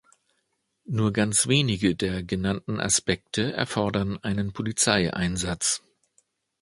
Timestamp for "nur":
0.87-1.13